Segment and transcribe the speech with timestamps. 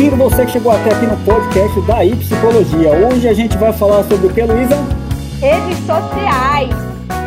[0.00, 2.90] Bem-vindo você que chegou até aqui no podcast da I Psicologia.
[3.06, 4.76] Hoje a gente vai falar sobre o que, Luísa?
[5.38, 6.70] Redes sociais.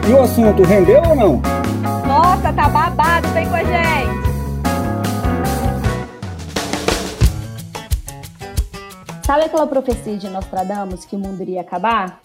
[0.10, 1.42] E o assunto rendeu ou não?
[2.08, 4.10] Nossa, tá babado, vem com a gente.
[9.24, 12.22] Sabe aquela profecia de Nostradamus que o mundo iria acabar?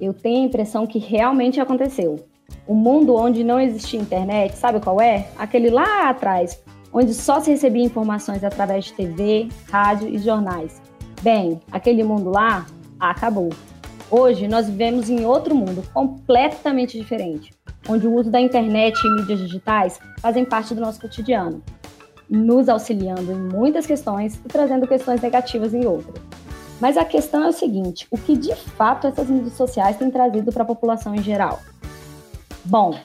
[0.00, 2.24] Eu tenho a impressão que realmente aconteceu.
[2.66, 5.26] O mundo onde não existia internet, sabe qual é?
[5.36, 6.58] Aquele lá atrás,
[6.92, 10.80] onde só se recebia informações através de TV, rádio e jornais.
[11.22, 12.66] Bem, aquele mundo lá
[12.98, 13.50] acabou.
[14.10, 17.52] Hoje nós vivemos em outro mundo completamente diferente,
[17.88, 21.62] onde o uso da internet e mídias digitais fazem parte do nosso cotidiano,
[22.28, 26.20] nos auxiliando em muitas questões e trazendo questões negativas em outras.
[26.80, 30.50] Mas a questão é o seguinte: o que de fato essas mídias sociais têm trazido
[30.50, 31.60] para a população em geral?
[32.64, 32.98] Bom,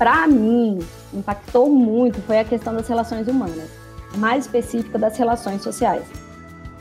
[0.00, 0.78] para mim,
[1.12, 3.68] impactou muito foi a questão das relações humanas,
[4.16, 6.06] mais específica das relações sociais.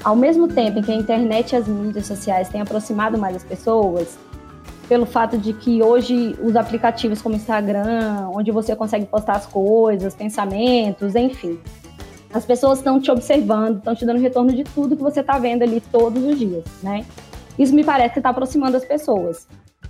[0.02, 3.44] Ao mesmo tempo em que a internet e as mídias sociais têm aproximado mais as
[3.44, 4.18] pessoas,
[4.88, 10.16] pelo fato de que hoje os aplicativos como Instagram, onde você consegue postar as coisas,
[10.16, 11.60] pensamentos, enfim,
[12.34, 15.64] as pessoas estão te observando, estão te dando retorno de tudo que você está vendo
[15.64, 17.06] ali todos os dias, né?
[17.58, 19.46] Isso me parece que está aproximando as pessoas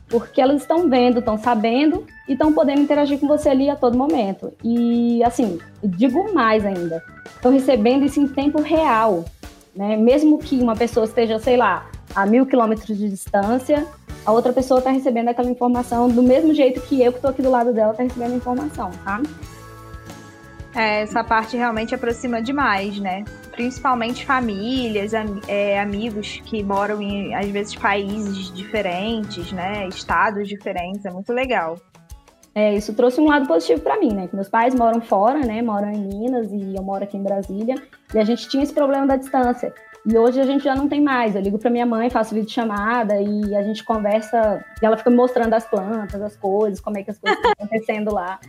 [0.09, 3.97] porque elas estão vendo, estão sabendo e estão podendo interagir com você ali a todo
[3.97, 4.51] momento.
[4.63, 9.23] E assim, digo mais ainda, estão recebendo isso em tempo real,
[9.75, 9.95] né?
[9.95, 13.85] Mesmo que uma pessoa esteja, sei lá, a mil quilômetros de distância,
[14.25, 17.41] a outra pessoa está recebendo aquela informação do mesmo jeito que eu que estou aqui
[17.41, 19.21] do lado dela está recebendo a informação, tá?
[20.75, 23.23] É, essa parte realmente aproxima demais, né?
[23.59, 29.85] Principalmente famílias, am é, amigos que moram em, às vezes, países diferentes, né?
[29.89, 31.77] Estados diferentes, é muito legal.
[32.55, 34.29] É, isso trouxe um lado positivo para mim, né?
[34.29, 35.61] Que meus pais moram fora, né?
[35.61, 37.75] Moram em Minas e eu moro aqui em Brasília.
[38.13, 39.73] E a gente tinha esse problema da distância.
[40.05, 41.35] E hoje a gente já não tem mais.
[41.35, 44.63] Eu ligo para minha mãe, faço vídeo chamada e a gente conversa.
[44.81, 47.51] E ela fica me mostrando as plantas, as coisas, como é que as coisas estão
[47.59, 48.39] acontecendo lá.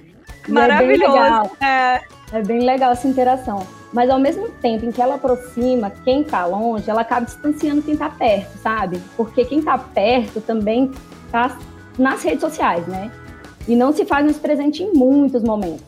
[0.49, 1.17] Maravilhoso.
[1.17, 2.01] É bem, é.
[2.35, 3.80] é bem legal essa interação.
[3.93, 7.95] Mas ao mesmo tempo em que ela aproxima quem está longe, ela acaba distanciando quem
[7.95, 9.01] está perto, sabe?
[9.17, 10.91] Porque quem está perto também
[11.27, 11.59] está
[11.99, 13.11] nas redes sociais, né?
[13.67, 15.85] E não se faz mais presente em muitos momentos.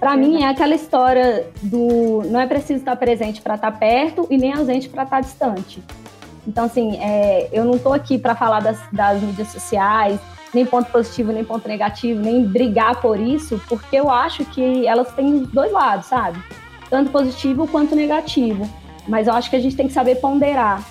[0.00, 4.36] Para mim é aquela história do não é preciso estar presente para estar perto e
[4.36, 5.82] nem ausente para estar distante.
[6.46, 10.18] Então, assim, é, eu não estou aqui para falar das, das mídias sociais,
[10.52, 15.12] nem ponto positivo, nem ponto negativo, nem brigar por isso, porque eu acho que elas
[15.12, 16.42] têm dois lados, sabe?
[16.92, 18.68] Tanto positivo quanto negativo.
[19.08, 20.86] Mas eu acho que a gente tem que saber ponderar.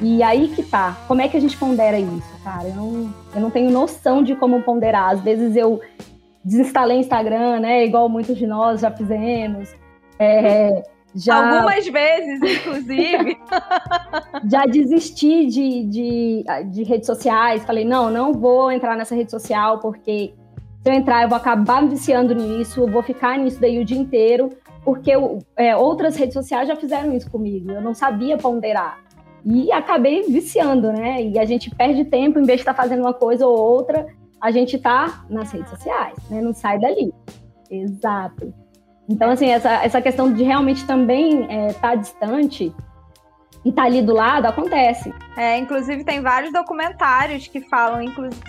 [0.00, 0.96] E aí que tá.
[1.06, 2.66] Como é que a gente pondera isso, cara?
[2.66, 5.10] Eu não, eu não tenho noção de como ponderar.
[5.10, 5.82] Às vezes eu
[6.42, 7.84] desinstalei Instagram, né?
[7.84, 9.68] Igual muitos de nós já fizemos.
[10.18, 10.82] É,
[11.14, 13.36] já, Algumas vezes, inclusive.
[14.50, 17.64] já desisti de, de, de redes sociais.
[17.64, 20.32] Falei, não, não vou entrar nessa rede social, porque
[20.84, 23.84] se eu entrar, eu vou acabar me viciando nisso, eu vou ficar nisso daí o
[23.86, 24.50] dia inteiro,
[24.84, 25.12] porque
[25.56, 27.72] é, outras redes sociais já fizeram isso comigo.
[27.72, 29.00] Eu não sabia ponderar.
[29.44, 31.22] E acabei viciando, né?
[31.22, 34.06] E a gente perde tempo, em vez de estar fazendo uma coisa ou outra,
[34.40, 36.40] a gente está nas redes sociais, né?
[36.40, 37.12] Não sai dali.
[37.70, 38.52] Exato.
[39.08, 42.74] Então, assim, essa, essa questão de realmente também estar é, tá distante
[43.64, 45.12] e estar tá ali do lado acontece.
[45.36, 48.04] É, inclusive, tem vários documentários que falam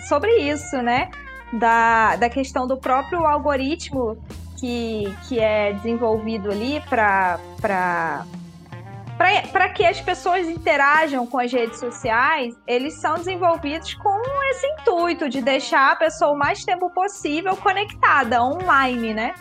[0.08, 1.10] sobre isso, né?
[1.52, 4.18] Da, da questão do próprio algoritmo
[4.56, 7.38] que, que é desenvolvido ali para
[9.16, 15.28] para que as pessoas interajam com as redes sociais, eles são desenvolvidos com esse intuito
[15.28, 19.32] de deixar a pessoa o mais tempo possível conectada online, né?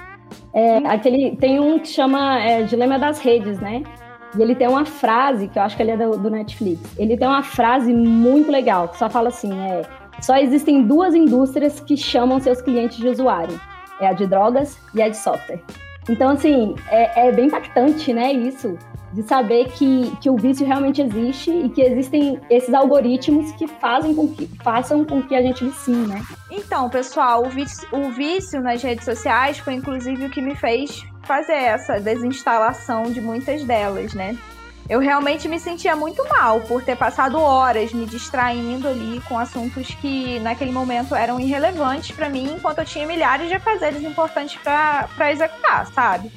[0.53, 3.83] É, aquele, tem um que chama é, Dilema das Redes, né?
[4.37, 6.97] E ele tem uma frase, que eu acho que ele é do, do, Netflix.
[6.97, 9.83] Ele tem uma frase muito legal, que só fala assim: é,
[10.21, 13.59] só existem duas indústrias que chamam seus clientes de usuário.
[13.99, 15.61] É a de drogas e a de software.
[16.09, 18.77] Então, assim, é, é bem impactante, né, isso
[19.15, 24.13] de saber que, que o vício realmente existe e que existem esses algoritmos que fazem
[24.13, 26.21] com que façam com que a gente vicie, né?
[26.51, 31.05] Então, pessoal, o vício, o vício nas redes sociais foi inclusive o que me fez
[31.23, 34.37] fazer essa desinstalação de muitas delas, né?
[34.87, 39.87] Eu realmente me sentia muito mal por ter passado horas me distraindo ali com assuntos
[39.95, 45.31] que naquele momento eram irrelevantes para mim, enquanto eu tinha milhares de afazeres importantes para
[45.31, 46.31] executar, sabe?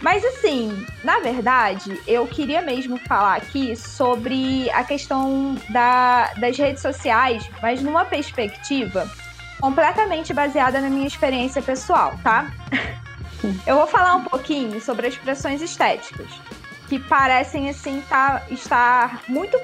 [0.00, 6.82] Mas assim, na verdade, eu queria mesmo falar aqui sobre a questão da, das redes
[6.82, 9.08] sociais, mas numa perspectiva
[9.60, 12.50] completamente baseada na minha experiência pessoal, tá?
[13.66, 16.28] Eu vou falar um pouquinho sobre as pressões estéticas.
[16.88, 19.58] Que parecem assim tá, estar muito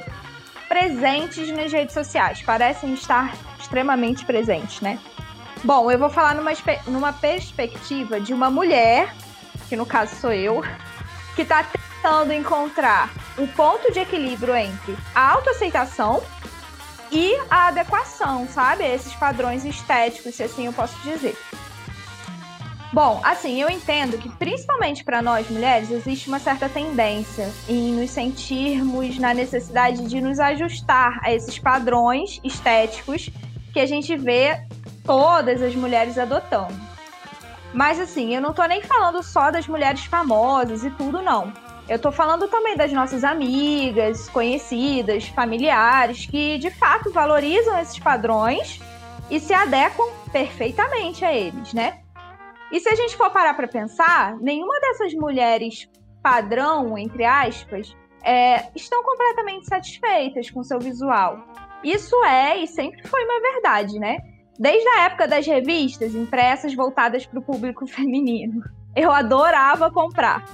[0.69, 4.99] presentes nas redes sociais, parecem estar extremamente presentes, né?
[5.63, 6.53] Bom, eu vou falar numa,
[6.87, 9.15] numa perspectiva de uma mulher,
[9.69, 10.63] que no caso sou eu,
[11.35, 16.23] que está tentando encontrar o ponto de equilíbrio entre a autoaceitação
[17.11, 18.85] e a adequação, sabe?
[18.85, 21.37] Esses padrões estéticos, se assim eu posso dizer.
[22.95, 28.13] Bom, assim, eu entendo que principalmente para nós mulheres existe uma certa tendência em nos
[28.13, 33.31] sentirmos na necessidade de nos ajustar a esses padrões estéticos
[33.73, 34.61] que a gente vê
[35.03, 36.73] todas as mulheres adotando.
[37.73, 41.53] Mas assim, eu não tô nem falando só das mulheres famosas e tudo, não.
[41.89, 48.81] Eu tô falando também das nossas amigas, conhecidas, familiares, que de fato valorizam esses padrões
[49.29, 52.04] e se adequam perfeitamente a eles, né?
[52.75, 55.89] E se a gente for parar para pensar, nenhuma dessas mulheres
[56.21, 61.39] padrão, entre aspas, é, estão completamente satisfeitas com seu visual.
[61.85, 64.17] Isso é e sempre foi uma verdade, né?
[64.59, 68.61] Desde a época das revistas impressas voltadas para o público feminino.
[68.97, 70.45] Eu adorava comprar.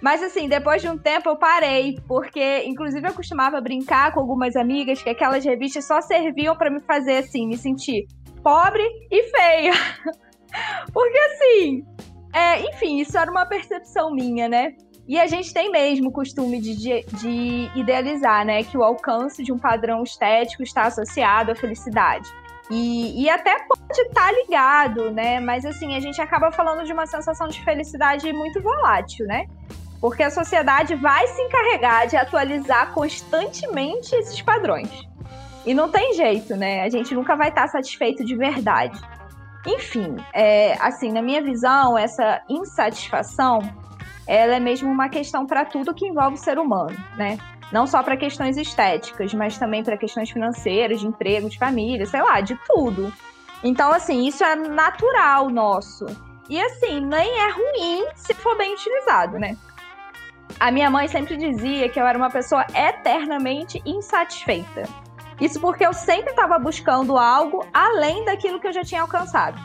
[0.00, 4.54] Mas assim, depois de um tempo eu parei, porque inclusive eu costumava brincar com algumas
[4.54, 8.06] amigas que aquelas revistas só serviam para me fazer assim, me sentir
[8.44, 9.72] pobre e feia.
[10.92, 11.84] Porque assim,
[12.32, 14.74] é, enfim, isso era uma percepção minha, né?
[15.06, 18.62] E a gente tem mesmo o costume de, de, de, idealizar, né?
[18.62, 22.28] Que o alcance de um padrão estético está associado à felicidade.
[22.70, 25.40] E, e até pode estar tá ligado, né?
[25.40, 29.46] Mas assim, a gente acaba falando de uma sensação de felicidade muito volátil, né?
[29.98, 34.90] Porque a sociedade vai se encarregar de atualizar constantemente esses padrões.
[35.64, 36.82] E não tem jeito, né?
[36.82, 39.00] A gente nunca vai estar tá satisfeito de verdade.
[39.66, 43.60] Enfim, é, assim, na minha visão, essa insatisfação,
[44.26, 47.38] ela é mesmo uma questão para tudo que envolve o ser humano, né?
[47.72, 52.22] Não só para questões estéticas, mas também para questões financeiras, de emprego, de família, sei
[52.22, 53.12] lá, de tudo.
[53.62, 56.06] Então, assim, isso é natural nosso.
[56.48, 59.56] E assim, nem é ruim se for bem utilizado, né?
[60.58, 64.84] A minha mãe sempre dizia que eu era uma pessoa eternamente insatisfeita.
[65.40, 69.58] Isso porque eu sempre estava buscando algo além daquilo que eu já tinha alcançado.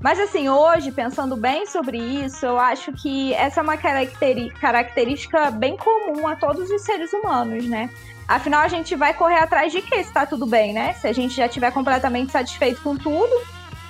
[0.00, 5.76] Mas assim, hoje, pensando bem sobre isso, eu acho que essa é uma característica bem
[5.76, 7.88] comum a todos os seres humanos, né?
[8.26, 10.94] Afinal, a gente vai correr atrás de quê se tá tudo bem, né?
[10.94, 13.32] Se a gente já estiver completamente satisfeito com tudo.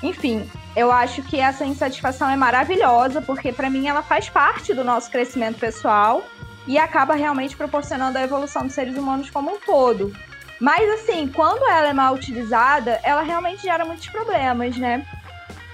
[0.02, 0.46] Enfim,
[0.76, 5.10] eu acho que essa insatisfação é maravilhosa, porque para mim ela faz parte do nosso
[5.10, 6.22] crescimento pessoal
[6.66, 10.12] e acaba realmente proporcionando a evolução dos seres humanos como um todo.
[10.62, 15.04] Mas assim, quando ela é mal utilizada, ela realmente gera muitos problemas, né?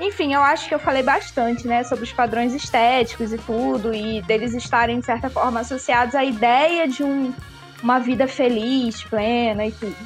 [0.00, 4.22] Enfim, eu acho que eu falei bastante, né, sobre os padrões estéticos e tudo, e
[4.22, 7.34] deles estarem, de certa forma, associados à ideia de um,
[7.82, 9.96] uma vida feliz, plena e tudo.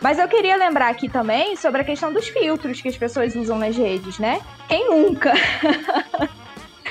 [0.00, 3.56] Mas eu queria lembrar aqui também sobre a questão dos filtros que as pessoas usam
[3.60, 4.40] nas redes, né?
[4.66, 5.34] Quem nunca?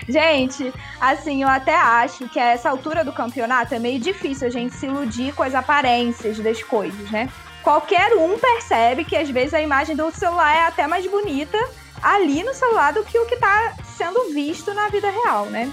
[0.08, 0.72] Gente,
[1.02, 4.76] assim, eu até acho que a essa altura do campeonato é meio difícil a gente
[4.76, 7.30] se iludir com as aparências das coisas, né?
[7.64, 11.58] Qualquer um percebe que às vezes a imagem do celular é até mais bonita
[12.02, 15.72] ali no celular do que o que tá sendo visto na vida real, né?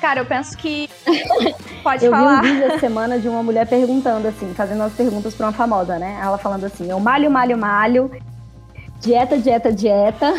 [0.00, 0.88] Cara, eu penso que.
[1.84, 2.38] Pode eu falar.
[2.38, 5.46] Eu vi um vídeo essa semana de uma mulher perguntando assim, fazendo as perguntas pra
[5.46, 6.18] uma famosa, né?
[6.20, 8.10] Ela falando assim: eu malho, malho, malho,
[9.00, 10.34] dieta, dieta, dieta.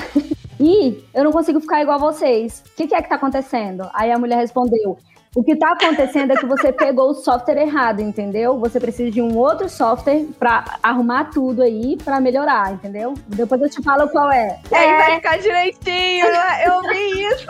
[0.59, 2.63] E eu não consigo ficar igual a vocês.
[2.67, 3.89] O que, que é que tá acontecendo?
[3.93, 4.97] Aí a mulher respondeu:
[5.35, 8.59] o que está acontecendo é que você pegou o software errado, entendeu?
[8.59, 13.15] Você precisa de um outro software para arrumar tudo aí para melhorar, entendeu?
[13.27, 14.59] Depois eu te falo qual é.
[14.71, 14.97] É, é.
[14.97, 16.27] vai ficar direitinho.
[16.63, 17.47] Eu vi isso.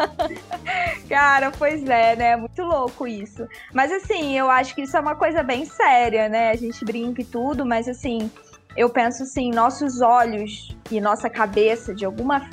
[1.10, 2.36] Cara, pois é, né?
[2.36, 3.46] Muito louco isso.
[3.74, 6.50] Mas assim, eu acho que isso é uma coisa bem séria, né?
[6.50, 8.30] A gente brinca e tudo, mas assim,
[8.78, 12.48] eu penso assim, nossos olhos e nossa cabeça, de alguma,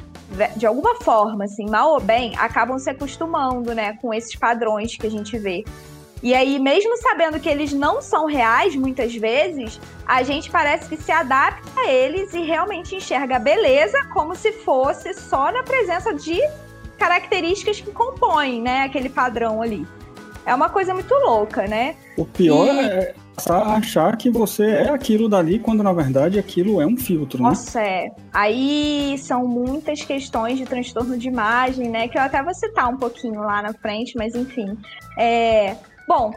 [0.57, 5.05] de alguma forma, assim, mal ou bem, acabam se acostumando, né, com esses padrões que
[5.05, 5.63] a gente vê.
[6.23, 10.97] E aí, mesmo sabendo que eles não são reais, muitas vezes, a gente parece que
[10.97, 16.11] se adapta a eles e realmente enxerga a beleza como se fosse só na presença
[16.11, 16.41] de
[16.97, 19.85] características que compõem, né, aquele padrão ali.
[20.45, 21.95] É uma coisa muito louca, né?
[22.17, 22.79] O pior e...
[22.79, 23.15] é
[23.49, 27.49] achar que você é aquilo dali, quando na verdade aquilo é um filtro, né?
[27.49, 28.09] Nossa, é.
[28.31, 32.07] Aí são muitas questões de transtorno de imagem, né?
[32.07, 34.77] Que eu até vou citar um pouquinho lá na frente, mas enfim.
[35.17, 35.75] É...
[36.07, 36.31] Bom,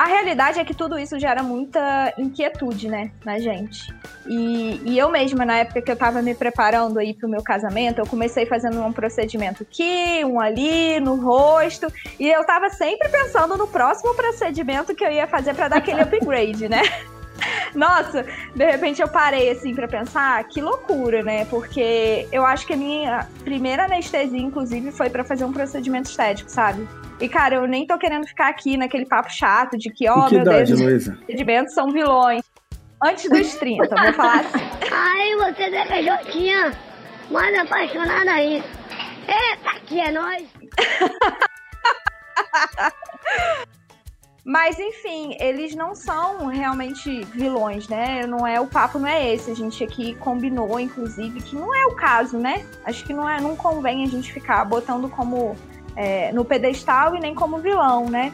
[0.00, 3.94] a realidade é que tudo isso gera muita inquietude, né, na gente.
[4.26, 7.98] E, e eu mesma, na época que eu tava me preparando aí pro meu casamento,
[7.98, 13.58] eu comecei fazendo um procedimento aqui, um ali, no rosto, e eu tava sempre pensando
[13.58, 16.80] no próximo procedimento que eu ia fazer para dar aquele upgrade, né?
[17.74, 18.24] Nossa,
[18.56, 21.44] de repente eu parei assim para pensar, que loucura, né?
[21.44, 26.50] Porque eu acho que a minha primeira anestesia, inclusive, foi para fazer um procedimento estético,
[26.50, 26.88] sabe?
[27.20, 30.30] E, cara, eu nem tô querendo ficar aqui naquele papo chato de que, ó, oh,
[30.30, 31.12] meu idade, Deus, Luísa?
[31.12, 32.42] os procedimentos são vilões.
[33.02, 34.58] Antes dos 30, vou falar assim.
[34.90, 36.72] Ai, você é PJinha,
[37.30, 38.64] mais apaixonada aí.
[39.28, 40.48] Eita, aqui é nós.
[44.44, 48.26] Mas enfim, eles não são realmente vilões, né?
[48.26, 49.50] Não é o papo não é esse.
[49.50, 52.64] A gente aqui combinou, inclusive, que não é o caso, né?
[52.84, 55.54] Acho que não é, não convém a gente ficar botando como
[55.96, 58.32] é, no pedestal e nem como vilão, né?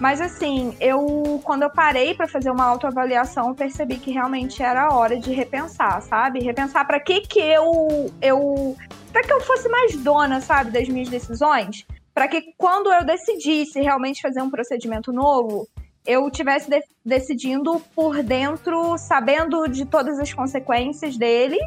[0.00, 5.18] Mas assim, eu quando eu parei para fazer uma autoavaliação, percebi que realmente era hora
[5.18, 6.40] de repensar, sabe?
[6.40, 8.76] Repensar para que que eu eu
[9.12, 11.84] para que eu fosse mais dona, sabe, das minhas decisões,
[12.14, 15.66] para que quando eu decidisse realmente fazer um procedimento novo,
[16.06, 21.58] eu tivesse de decidindo por dentro, sabendo de todas as consequências dele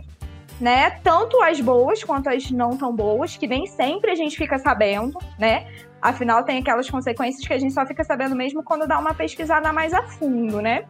[0.62, 0.92] né?
[1.04, 5.18] Tanto as boas quanto as não tão boas, que nem sempre a gente fica sabendo,
[5.38, 5.68] né?
[6.02, 9.74] Afinal, tem aquelas consequências que a gente só fica sabendo mesmo quando dá uma pesquisada
[9.74, 10.86] mais a fundo, né?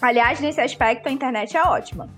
[0.00, 2.08] Aliás, nesse aspecto, a internet é ótima.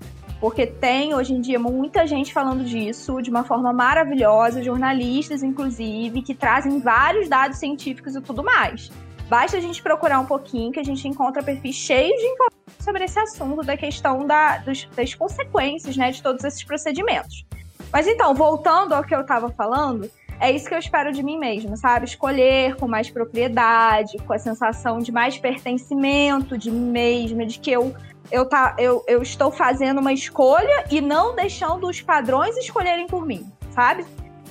[0.41, 6.23] Porque tem hoje em dia muita gente falando disso de uma forma maravilhosa, jornalistas, inclusive,
[6.23, 8.91] que trazem vários dados científicos e tudo mais.
[9.29, 13.05] Basta a gente procurar um pouquinho que a gente encontra perfis cheios de informações sobre
[13.05, 17.45] esse assunto da questão da, dos, das consequências né, de todos esses procedimentos.
[17.93, 20.11] Mas então, voltando ao que eu estava falando,
[20.41, 22.07] é isso que eu espero de mim mesma, sabe?
[22.07, 27.71] Escolher com mais propriedade, com a sensação de mais pertencimento de mim mesma, de que
[27.71, 27.95] eu,
[28.33, 33.27] eu, tá, eu, eu estou fazendo uma escolha e não deixando os padrões escolherem por
[33.27, 34.07] mim, sabe?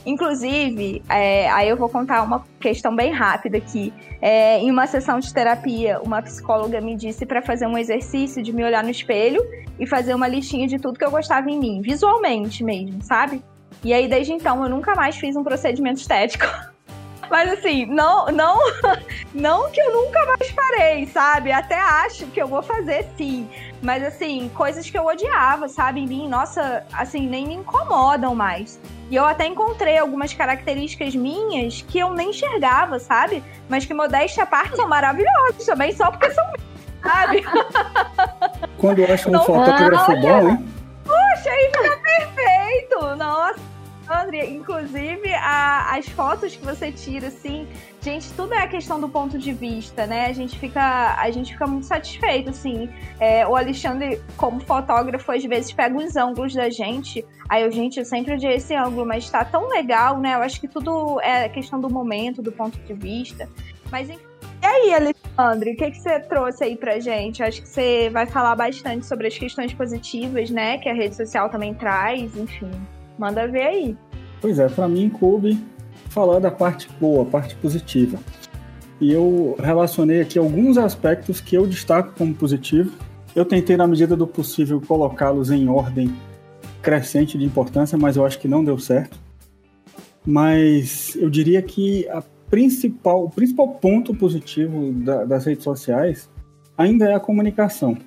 [0.05, 3.93] Inclusive, é, aí eu vou contar uma questão bem rápida aqui.
[4.21, 8.51] É, em uma sessão de terapia, uma psicóloga me disse para fazer um exercício de
[8.53, 9.41] me olhar no espelho
[9.79, 13.41] e fazer uma listinha de tudo que eu gostava em mim, visualmente mesmo, sabe?
[13.83, 16.45] E aí, desde então, eu nunca mais fiz um procedimento estético.
[17.29, 18.59] Mas assim, não, não,
[19.33, 21.51] não que eu nunca mais farei, sabe?
[21.51, 23.49] Até acho que eu vou fazer sim.
[23.81, 28.79] Mas assim, coisas que eu odiava, sabe, em mim, nossa, assim, nem me incomodam mais.
[29.09, 33.43] E eu até encontrei algumas características minhas que eu nem enxergava, sabe?
[33.67, 36.45] Mas que modéstia à parte são maravilhosas também, só porque são
[37.01, 37.43] sabe?
[38.77, 40.65] Quando eu acho um fotógrafo bom, hein?
[41.03, 43.15] Puxa, aí fica perfeito!
[43.15, 43.68] Nossa!
[44.09, 47.67] André, inclusive a, as fotos que você tira, assim,
[48.01, 50.25] gente, tudo é a questão do ponto de vista, né?
[50.25, 52.89] A gente fica, a gente fica muito satisfeito, assim.
[53.19, 57.23] É, o Alexandre, como fotógrafo, às vezes pega os ângulos da gente.
[57.47, 60.33] Aí eu, gente, eu sempre odiei esse ângulo, mas tá tão legal, né?
[60.33, 63.47] Eu acho que tudo é questão do momento, do ponto de vista.
[63.91, 64.29] Mas enfim.
[64.61, 67.41] E aí, Alexandre, o que, que você trouxe aí pra gente?
[67.41, 70.77] Acho que você vai falar bastante sobre as questões positivas, né?
[70.79, 72.69] Que a rede social também traz, enfim.
[73.19, 73.97] Manda ver aí.
[74.39, 75.59] Pois é, para mim coube
[76.09, 78.17] falar da parte boa, parte positiva.
[79.01, 82.91] E eu relacionei aqui alguns aspectos que eu destaco como positivo.
[83.35, 86.15] Eu tentei, na medida do possível, colocá-los em ordem
[86.81, 89.19] crescente de importância, mas eu acho que não deu certo.
[90.25, 96.29] Mas eu diria que a principal, o principal ponto positivo da, das redes sociais
[96.77, 97.97] ainda é a comunicação,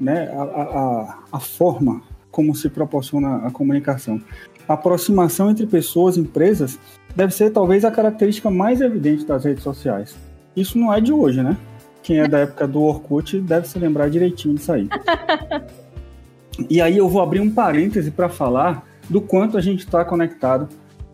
[0.00, 0.30] né?
[0.32, 2.02] a, a, a forma
[2.38, 4.22] como se proporciona a comunicação.
[4.68, 6.78] A aproximação entre pessoas e empresas
[7.16, 10.16] deve ser talvez a característica mais evidente das redes sociais.
[10.54, 11.56] Isso não é de hoje, né?
[12.00, 14.88] Quem é da época do Orkut deve se lembrar direitinho disso aí.
[16.68, 20.68] E aí eu vou abrir um parêntese para falar do quanto a gente está conectado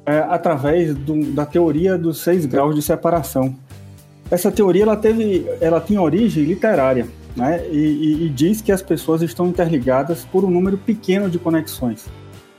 [0.07, 3.54] é, através do, da teoria dos seis graus de separação.
[4.31, 7.67] Essa teoria ela teve, ela tem origem literária né?
[7.71, 12.07] E, e, e, diz que as pessoas estão interligadas por um número pequeno de conexões.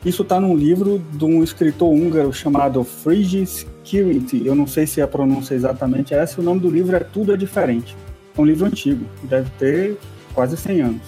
[0.06, 4.46] Isso está num livro de um escritor húngaro chamado Frigyes Kirinti.
[4.46, 6.40] Eu não sei se a pronúncia é exatamente essa.
[6.40, 7.96] O nome do livro é Tudo é Diferente.
[8.38, 9.98] É um livro antigo, deve ter
[10.34, 11.02] quase 100 anos.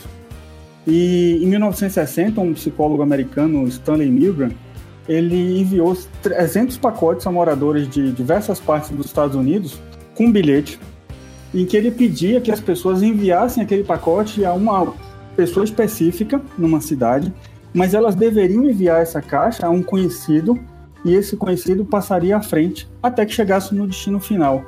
[0.87, 4.51] E em 1960, um psicólogo americano, Stanley Milgram,
[5.07, 9.79] ele enviou 300 pacotes a moradores de diversas partes dos Estados Unidos
[10.15, 10.79] com um bilhete
[11.53, 14.93] em que ele pedia que as pessoas enviassem aquele pacote a uma
[15.35, 17.33] pessoa específica numa cidade,
[17.73, 20.59] mas elas deveriam enviar essa caixa a um conhecido
[21.05, 24.63] e esse conhecido passaria à frente até que chegasse no destino final.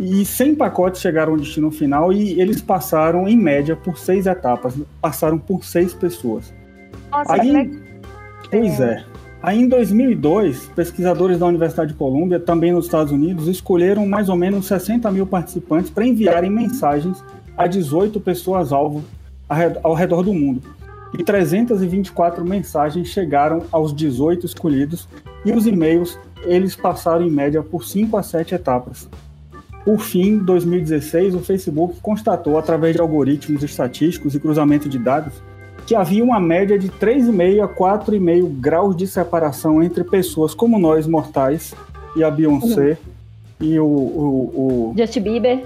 [0.00, 4.74] e 100 pacotes chegaram ao destino final e eles passaram, em média, por seis etapas.
[5.00, 6.54] Passaram por seis pessoas.
[7.10, 7.70] Nossa, Aí-.
[8.50, 9.04] Pois é.
[9.40, 14.36] Aí em 2002, pesquisadores da Universidade de Colômbia, também nos Estados Unidos, escolheram mais ou
[14.36, 17.22] menos 60 mil participantes para enviarem mensagens
[17.56, 19.04] a 18 pessoas-alvo
[19.82, 20.62] ao redor do mundo.
[21.16, 25.08] E 324 mensagens chegaram aos 18 escolhidos
[25.44, 29.08] e os e-mails eles passaram em média por 5 a 7 etapas.
[29.84, 35.34] Por fim, em 2016, o Facebook constatou, através de algoritmos estatísticos e cruzamento de dados,
[35.88, 41.06] que havia uma média de 3,5 a 4,5 graus de separação entre pessoas como nós,
[41.06, 41.74] mortais,
[42.14, 42.98] e a Beyoncé,
[43.58, 45.64] e o, o, Justin Bieber.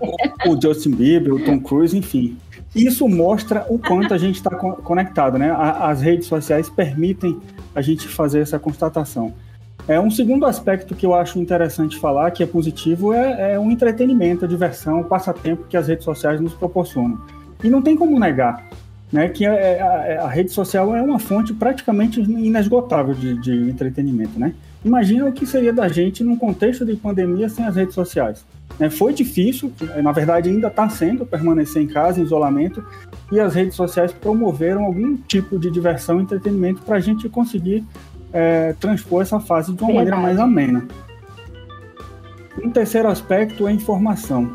[0.00, 2.36] o, o Justin Bieber, o Tom Cruise, enfim.
[2.72, 5.50] Isso mostra o quanto a gente está co- conectado, né?
[5.50, 7.36] A- As redes sociais permitem
[7.74, 9.32] a gente fazer essa constatação.
[9.88, 13.72] É um segundo aspecto que eu acho interessante falar, que é positivo, é, é o
[13.72, 17.18] entretenimento, a diversão, o passatempo que as redes sociais nos proporcionam.
[17.64, 18.67] E não tem como negar,
[19.12, 23.52] né, que é- é- a, a rede social é uma fonte praticamente inesgotável de, de
[23.70, 24.52] entretenimento, né?
[24.84, 28.44] Imagina o que seria da gente num contexto de pandemia sem as redes sociais.
[28.78, 28.88] né?
[28.88, 29.72] Foi difícil,
[30.02, 32.84] na verdade ainda está sendo, permanecer em casa, em isolamento,
[33.32, 37.84] e as redes sociais promoveram algum tipo de diversão e entretenimento para a gente conseguir
[38.32, 40.10] é, transpor essa fase de uma Verdade.
[40.10, 40.86] maneira mais amena.
[42.62, 44.52] Um terceiro aspecto é a informação.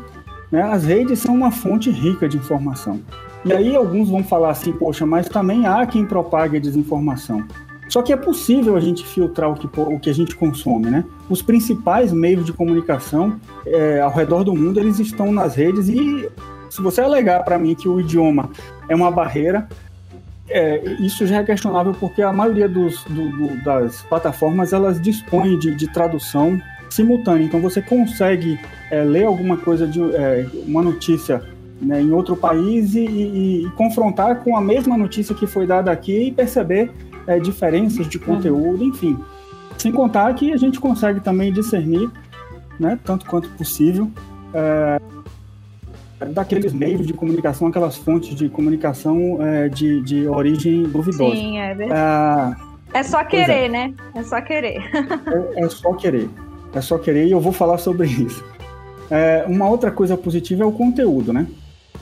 [0.50, 0.62] né?
[0.62, 3.00] As redes são uma fonte rica de informação.
[3.44, 7.44] E aí alguns vão falar assim, poxa, mas também há quem propague a desinformação.
[7.88, 11.04] Só que é possível a gente filtrar o que, o que a gente consome, né?
[11.28, 16.28] Os principais meios de comunicação é, ao redor do mundo, eles estão nas redes e
[16.70, 18.48] se você alegar para mim que o idioma
[18.88, 19.68] é uma barreira,
[20.48, 25.58] é, isso já é questionável porque a maioria dos, do- do- das plataformas, elas dispõem
[25.58, 26.60] de, de tradução
[26.90, 27.44] simultânea.
[27.44, 28.58] Então você consegue
[28.90, 31.42] é, ler alguma coisa de é, uma notícia
[31.84, 35.90] né, em outro país e, e- e confrontar com a mesma notícia que foi dada
[35.90, 36.90] aqui e perceber
[37.26, 39.18] é, diferenças de conteúdo, enfim.
[39.78, 42.10] Sem contar que a gente consegue também discernir,
[42.78, 44.10] né, tanto quanto possível,
[44.52, 44.98] é,
[46.32, 51.36] daqueles meios de comunicação, aquelas fontes de comunicação é, de, de origem duvidosa.
[51.36, 52.00] Sim, é verdade.
[52.00, 52.56] Ah,
[52.94, 53.92] É só querer, né?
[54.14, 54.78] É só querer.
[55.56, 56.28] é, é só querer.
[56.72, 58.44] É só querer e eu vou falar sobre isso.
[59.10, 61.46] É, uma outra coisa positiva é o conteúdo, né?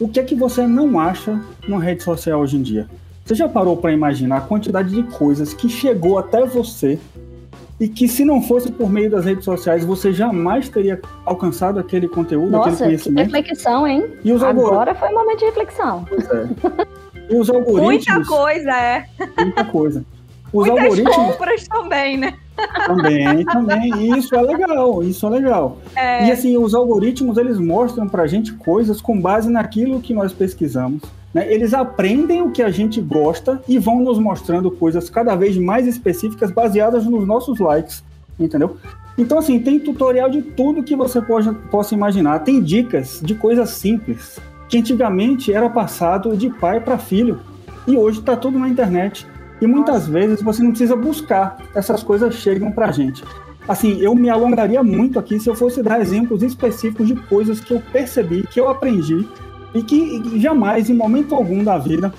[0.01, 2.89] O que é que você não acha numa rede social hoje em dia?
[3.25, 6.99] Você já parou para imaginar a quantidade de coisas que chegou até você
[7.79, 12.09] e que se não fosse por meio das redes sociais você jamais teria alcançado aquele
[12.09, 13.25] conteúdo, Nossa, aquele que conhecimento?
[13.27, 14.05] reflexão, hein?
[14.25, 16.05] E os, Agora foi um momento de reflexão.
[16.09, 16.49] Pois é.
[17.31, 18.17] e os algoritmos.
[18.17, 19.07] Muita coisa, é.
[19.39, 20.05] Muita coisa.
[20.53, 22.35] Os Muitas algoritmos compras também, né?
[22.87, 23.93] Também, também.
[23.97, 25.79] E isso é legal, isso é legal.
[25.97, 26.27] É.
[26.27, 31.03] E assim, os algoritmos, eles mostram pra gente coisas com base naquilo que nós pesquisamos.
[31.33, 31.53] né?
[31.53, 35.87] Eles aprendem o que a gente gosta e vão nos mostrando coisas cada vez mais
[35.87, 38.05] específicas baseadas nos nossos likes,
[38.39, 38.77] entendeu?
[39.17, 42.39] Então, assim, tem tutorial de tudo que você pode, possa imaginar.
[42.41, 44.39] Tem dicas de coisas simples,
[44.69, 47.41] que antigamente era passado de pai para filho.
[47.87, 49.27] E hoje está tudo na internet.
[49.63, 53.23] E muitas vezes você não precisa buscar, essas coisas chegam pra gente.
[53.69, 57.73] Assim, eu me alongaria muito aqui se eu fosse dar exemplos específicos de coisas que
[57.73, 59.25] eu percebi, que eu aprendi
[59.73, 62.13] e que jamais, em momento algum da vida,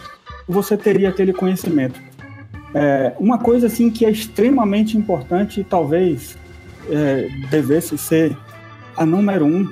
[0.47, 1.99] você teria aquele conhecimento.
[2.73, 6.37] É, uma coisa assim que é extremamente importante e talvez
[6.89, 8.37] é, devesse ser
[8.95, 9.69] a número um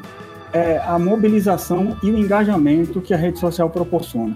[0.51, 4.35] é a mobilização e o engajamento que a rede social proporciona.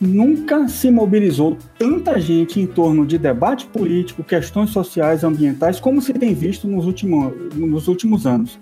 [0.00, 6.12] Nunca se mobilizou tanta gente em torno de debate político, questões sociais, ambientais, como se
[6.12, 8.58] tem visto nos, último, nos últimos anos.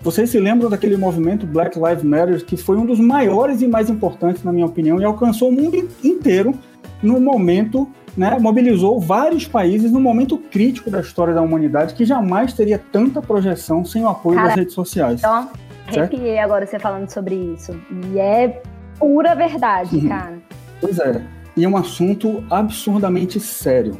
[0.00, 3.88] Vocês se lembram daquele movimento Black Lives Matter, que foi um dos maiores e mais
[3.88, 6.54] importantes, na minha opinião, e alcançou o mundo inteiro
[7.02, 12.52] no momento, né, mobilizou vários países no momento crítico da história da humanidade, que jamais
[12.52, 15.20] teria tanta projeção sem o apoio Cara, das redes sociais.
[15.20, 15.48] Então,
[15.86, 17.78] arrepiei agora você falando sobre isso.
[18.12, 18.60] E é
[18.98, 20.08] pura verdade, Uhum.
[20.08, 20.38] cara.
[20.80, 21.22] Pois é.
[21.56, 23.98] E é um assunto absurdamente sério.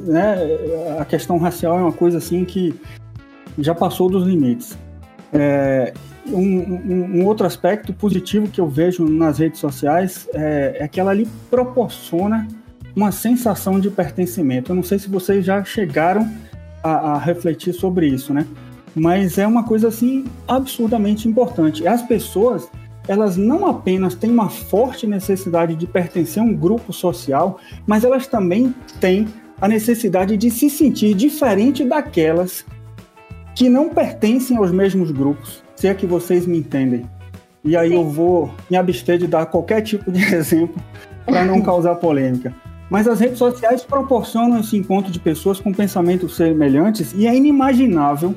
[0.00, 0.36] Né?
[1.00, 2.74] A questão racial é uma coisa assim que
[3.58, 4.76] já passou dos limites.
[5.32, 5.92] É,
[6.26, 11.00] um, um- um outro aspecto positivo que eu vejo nas redes sociais é, é que
[11.00, 12.46] ela lhe proporciona
[12.94, 14.70] uma sensação de pertencimento.
[14.72, 16.28] Eu não sei se vocês já chegaram
[16.82, 18.46] a, a refletir sobre isso, né?
[18.94, 21.86] Mas é uma coisa assim absurdamente importante.
[21.86, 22.68] As pessoas
[23.08, 28.26] elas não apenas têm uma forte necessidade de pertencer a um grupo social, mas elas
[28.26, 29.26] também têm
[29.60, 32.64] a necessidade de se sentir diferente daquelas
[33.54, 37.04] que não pertencem aos mesmos grupos, se é que vocês me entendem.
[37.64, 37.96] E aí Sim.
[37.96, 40.80] eu vou me abster de dar qualquer tipo de exemplo
[41.24, 42.54] para não causar polêmica.
[42.90, 48.34] Mas as redes sociais proporcionam esse encontro de pessoas com pensamentos semelhantes e é inimaginável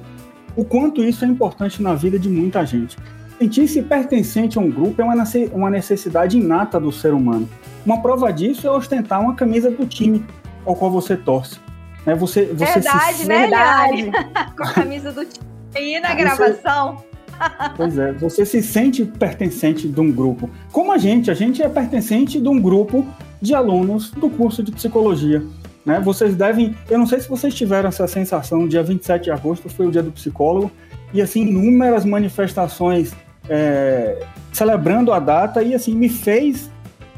[0.56, 2.98] o quanto isso é importante na vida de muita gente.
[3.42, 5.04] Sentir-se pertencente a um grupo é
[5.52, 7.50] uma necessidade inata do ser humano.
[7.84, 10.24] Uma prova disso é ostentar uma camisa do time
[10.64, 11.60] ao qual você torce.
[12.06, 12.14] Né?
[12.14, 13.28] Você, você Verdade, se...
[13.28, 14.12] né, Verdade.
[14.56, 17.04] Com a camisa do time aí na gravação.
[17.76, 20.48] Pois é, você se sente pertencente de um grupo.
[20.72, 23.08] Como a gente, a gente é pertencente de um grupo
[23.42, 25.44] de alunos do curso de psicologia.
[25.84, 26.00] Né?
[26.00, 29.88] Vocês devem, eu não sei se vocês tiveram essa sensação, dia 27 de agosto foi
[29.88, 30.72] o dia do psicólogo,
[31.12, 33.16] e assim, inúmeras manifestações
[33.50, 36.70] é, celebrando a data, e assim, me fez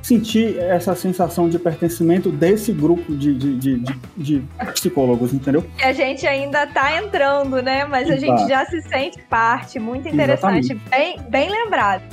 [0.03, 3.83] sentir essa sensação de pertencimento desse grupo de, de, de,
[4.17, 5.63] de, psicólogos, entendeu?
[5.77, 7.85] Que a gente ainda está entrando, né?
[7.85, 8.33] Mas Exato.
[8.33, 9.79] a gente já se sente parte.
[9.79, 10.75] Muito interessante.
[10.89, 12.03] Bem, bem lembrado.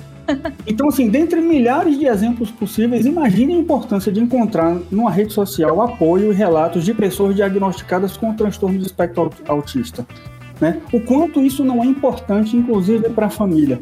[0.64, 5.82] Então, assim, dentre milhares de exemplos possíveis, imagine a importância de encontrar numa rede social
[5.82, 10.06] apoio e relatos de pessoas diagnosticadas com transtorno de espectro autista.
[10.60, 10.80] Né?
[10.92, 13.80] O quanto isso não é importante, inclusive, para a família.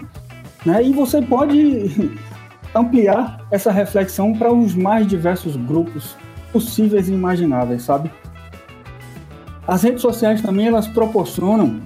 [0.64, 0.84] Né?
[0.84, 2.10] E você pode
[2.74, 6.16] ampliar essa reflexão para os mais diversos grupos
[6.52, 8.10] possíveis e imagináveis, sabe?
[9.66, 11.80] As redes sociais também elas proporcionam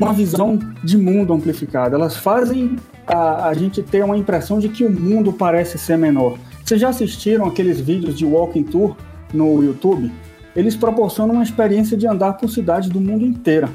[0.00, 1.94] uma visão de mundo amplificada.
[1.94, 2.76] Elas fazem
[3.06, 6.36] a, a gente ter uma impressão de que o mundo parece ser menor.
[6.64, 8.96] Vocês já assistiram aqueles vídeos de walking tour
[9.32, 10.10] no YouTube?
[10.54, 13.68] Eles proporcionam uma experiência de andar por cidades do mundo inteira.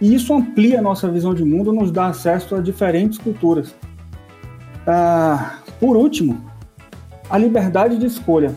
[0.00, 3.74] E isso amplia a nossa visão de mundo, nos dá acesso a diferentes culturas.
[4.86, 6.44] Ah, por último,
[7.28, 8.54] a liberdade de escolha.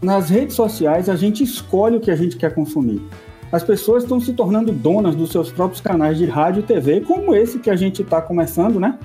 [0.00, 3.02] Nas redes sociais, a gente escolhe o que a gente quer consumir.
[3.50, 7.34] As pessoas estão se tornando donas dos seus próprios canais de rádio e TV, como
[7.34, 8.98] esse que a gente está começando, né?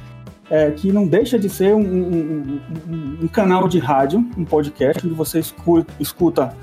[0.49, 5.05] É, que não deixa de ser um, um, um, um, canal de rádio, um podcast,
[5.05, 6.53] onde você escuta, escuta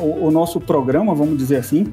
[0.00, 1.92] o, o, nosso programa, vamos dizer assim.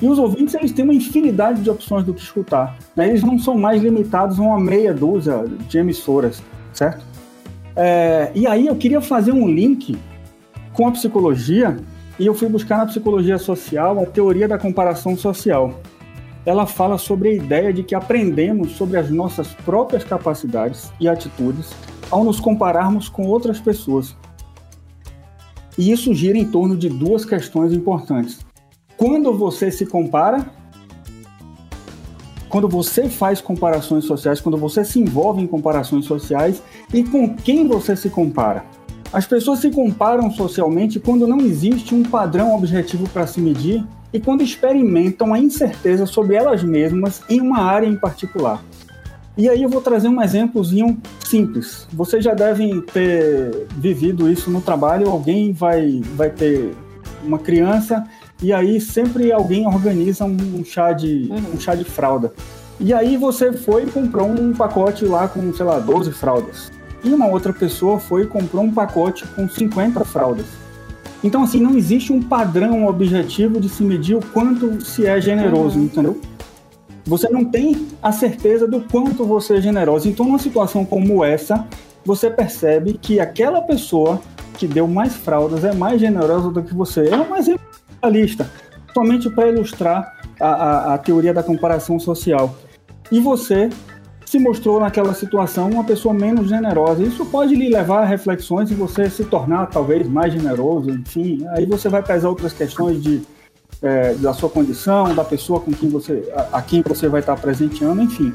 [0.00, 2.78] E os ouvintes eles têm uma infinidade de opções do que escutar.
[2.96, 3.08] Né?
[3.08, 7.04] Eles não são mais limitados a uma meia dúzia de emissoras, certo?
[7.76, 9.96] É, e aí eu queria fazer um link
[10.72, 11.76] com a psicologia
[12.18, 15.80] e eu fui buscar na psicologia social a teoria da comparação social.
[16.44, 21.70] Ela fala sobre a ideia de que aprendemos sobre as nossas próprias capacidades e atitudes
[22.10, 24.16] ao nos compararmos com outras pessoas.
[25.78, 28.40] E isso gira em torno de duas questões importantes.
[29.00, 30.44] Quando você se compara,
[32.50, 37.66] quando você faz comparações sociais, quando você se envolve em comparações sociais e com quem
[37.66, 38.62] você se compara.
[39.10, 43.82] As pessoas se comparam socialmente quando não existe um padrão objetivo para se medir
[44.12, 48.62] e quando experimentam a incerteza sobre elas mesmas em uma área em particular.
[49.34, 51.88] E aí eu vou trazer um exemplozinho simples.
[51.90, 56.76] Vocês já devem ter vivido isso no trabalho, alguém vai, vai ter
[57.24, 58.06] uma criança
[58.42, 61.54] e aí sempre alguém organiza um chá de, uhum.
[61.54, 62.32] um chá de fralda.
[62.78, 66.72] E aí você foi e comprou um pacote lá com, sei lá, 12 fraldas.
[67.04, 70.46] E uma outra pessoa foi e comprou um pacote com 50 fraldas.
[71.22, 75.78] Então, assim, não existe um padrão objetivo de se medir o quanto se é generoso,
[75.78, 75.84] uhum.
[75.84, 76.20] entendeu?
[77.04, 80.08] Você não tem a certeza do quanto você é generoso.
[80.08, 81.66] Então, numa situação como essa,
[82.04, 84.20] você percebe que aquela pessoa
[84.54, 87.08] que deu mais fraldas é mais generosa do que você.
[87.08, 87.34] É um
[88.00, 88.50] exemplo lista,
[88.94, 92.54] somente para ilustrar a, a, a teoria da comparação social.
[93.10, 93.68] E você
[94.24, 97.02] se mostrou naquela situação uma pessoa menos generosa.
[97.02, 101.44] Isso pode lhe levar a reflexões e você se tornar talvez mais generoso, enfim.
[101.50, 103.22] Aí você vai pesar outras questões de,
[103.82, 107.36] é, da sua condição, da pessoa com quem você, a, a quem você vai estar
[107.36, 108.32] presenteando, enfim.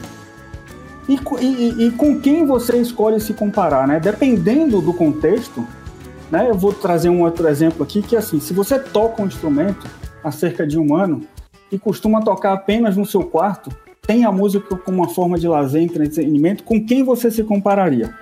[1.07, 3.99] E, e, e, com quem você escolhe se comparar, né?
[3.99, 5.65] Dependendo do contexto,
[6.31, 6.49] né?
[6.49, 9.87] Eu vou trazer um outro exemplo aqui que é assim, se você toca um instrumento
[10.23, 11.21] há cerca de um ano
[11.71, 13.69] e costuma tocar apenas no seu quarto,
[14.01, 18.13] tem a música como uma forma de lazer, entretenimento, com quem você se compararia?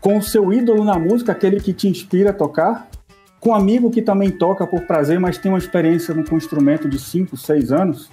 [0.00, 2.88] Com o seu ídolo na música, aquele que te inspira a tocar?
[3.40, 6.88] Com um amigo que também toca por prazer, mas tem uma experiência com um instrumento
[6.88, 8.10] de 5, 6 anos?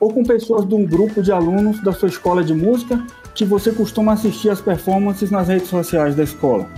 [0.00, 3.04] Ou com pessoas de um grupo de alunos da sua escola de música
[3.34, 6.68] que você costuma assistir as performances nas redes sociais da escola?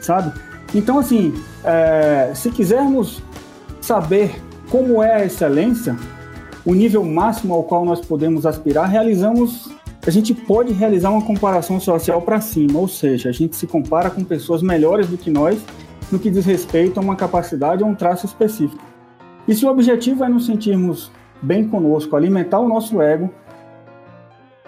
[0.00, 0.32] Sabe?
[0.74, 3.22] Então, assim, é, se quisermos
[3.80, 5.96] saber como é a excelência,
[6.64, 9.68] o nível máximo ao qual nós podemos aspirar, realizamos,
[10.06, 14.10] a gente pode realizar uma comparação social para cima, ou seja, a gente se compara
[14.10, 15.60] com pessoas melhores do que nós
[16.10, 18.82] no que diz respeito a uma capacidade ou um traço específico.
[19.46, 23.32] E se o objetivo é nos sentirmos bem conosco, alimentar o nosso ego,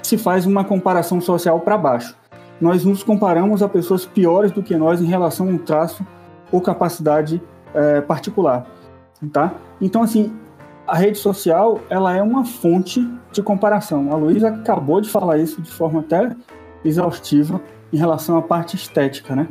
[0.02, 2.16] se faz uma comparação social para baixo.
[2.62, 6.06] Nós nos comparamos a pessoas piores do que nós em relação a um traço
[6.52, 7.42] ou capacidade
[7.74, 8.64] é, particular,
[9.32, 9.52] tá?
[9.80, 10.32] Então, assim,
[10.86, 14.12] a rede social ela é uma fonte de comparação.
[14.12, 16.36] A Luísa acabou de falar isso de forma até
[16.84, 17.60] exaustiva
[17.92, 19.48] em relação à parte estética, né?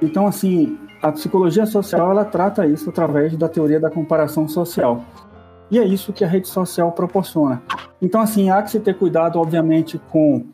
[0.00, 5.04] Então, assim, a psicologia social ela trata isso através da teoria da comparação social.
[5.70, 7.62] E é isso que a rede social proporciona.
[8.00, 10.46] Então, assim, há que se ter cuidado, obviamente, com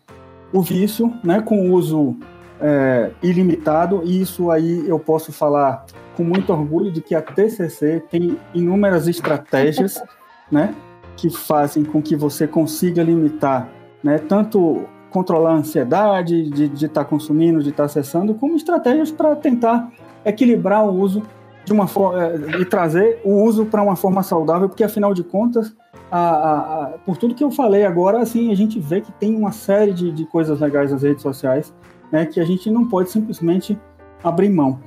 [0.52, 2.16] o vício, né, com o uso
[2.60, 4.02] é, ilimitado.
[4.04, 5.84] E isso aí eu posso falar
[6.16, 10.02] com muito orgulho de que a TCC tem inúmeras estratégias,
[10.50, 10.74] né,
[11.16, 13.68] que fazem com que você consiga limitar,
[14.02, 19.10] né, tanto controlar a ansiedade de estar tá consumindo, de estar tá acessando, como estratégias
[19.10, 19.90] para tentar
[20.24, 21.22] equilibrar o uso
[21.64, 25.22] de uma forma é, e trazer o uso para uma forma saudável, porque afinal de
[25.22, 25.74] contas,
[26.10, 29.36] a, a, a, por tudo que eu falei agora, assim, a gente vê que tem
[29.36, 31.74] uma série de, de coisas legais nas redes sociais,
[32.10, 33.78] né, que a gente não pode simplesmente
[34.22, 34.80] abrir mão.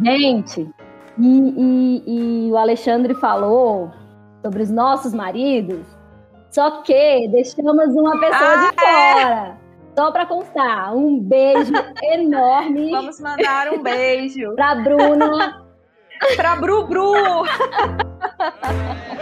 [0.00, 0.68] Gente,
[1.18, 3.90] e, e, e o Alexandre falou
[4.42, 5.84] sobre os nossos maridos,
[6.50, 9.22] só que deixamos uma pessoa ah, de é?
[9.22, 9.66] fora.
[9.98, 11.72] Só para constar, um beijo
[12.04, 12.90] enorme.
[12.90, 14.54] Vamos mandar um beijo.
[14.54, 15.65] pra Bruna.
[16.36, 17.44] Pra Bru Bru.